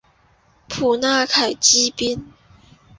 [0.67, 2.25] 普纳凯基边上。